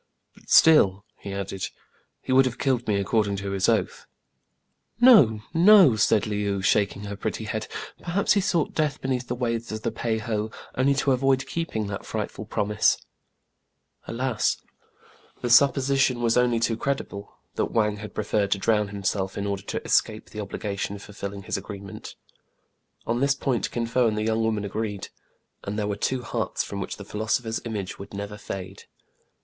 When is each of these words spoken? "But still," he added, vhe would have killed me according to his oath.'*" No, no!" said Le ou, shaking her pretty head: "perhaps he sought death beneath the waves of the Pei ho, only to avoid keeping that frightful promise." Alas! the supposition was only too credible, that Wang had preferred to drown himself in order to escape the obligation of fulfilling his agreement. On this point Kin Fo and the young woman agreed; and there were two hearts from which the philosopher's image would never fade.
"But 0.33 0.49
still," 0.49 1.05
he 1.19 1.31
added, 1.31 1.67
vhe 2.27 2.33
would 2.33 2.45
have 2.45 2.57
killed 2.57 2.87
me 2.87 2.95
according 2.95 3.35
to 3.35 3.51
his 3.51 3.69
oath.'*" 3.69 4.07
No, 4.99 5.41
no!" 5.53 5.95
said 5.95 6.25
Le 6.25 6.33
ou, 6.33 6.63
shaking 6.63 7.03
her 7.03 7.15
pretty 7.15 7.43
head: 7.43 7.67
"perhaps 8.01 8.33
he 8.33 8.41
sought 8.41 8.73
death 8.73 8.99
beneath 8.99 9.27
the 9.27 9.35
waves 9.35 9.71
of 9.71 9.83
the 9.83 9.91
Pei 9.91 10.17
ho, 10.17 10.49
only 10.75 10.95
to 10.95 11.11
avoid 11.11 11.45
keeping 11.45 11.85
that 11.85 12.03
frightful 12.03 12.45
promise." 12.45 12.97
Alas! 14.07 14.57
the 15.43 15.51
supposition 15.51 16.19
was 16.19 16.35
only 16.35 16.59
too 16.59 16.77
credible, 16.77 17.35
that 17.53 17.65
Wang 17.69 17.97
had 17.97 18.15
preferred 18.15 18.49
to 18.53 18.57
drown 18.57 18.87
himself 18.87 19.37
in 19.37 19.45
order 19.45 19.61
to 19.61 19.85
escape 19.85 20.31
the 20.31 20.41
obligation 20.41 20.95
of 20.95 21.03
fulfilling 21.03 21.43
his 21.43 21.57
agreement. 21.57 22.15
On 23.05 23.19
this 23.19 23.35
point 23.35 23.69
Kin 23.69 23.85
Fo 23.85 24.07
and 24.07 24.17
the 24.17 24.23
young 24.25 24.41
woman 24.43 24.65
agreed; 24.65 25.09
and 25.63 25.77
there 25.77 25.85
were 25.85 25.95
two 25.95 26.23
hearts 26.23 26.63
from 26.63 26.79
which 26.81 26.97
the 26.97 27.05
philosopher's 27.05 27.61
image 27.65 27.99
would 27.99 28.15
never 28.15 28.35
fade. 28.39 28.85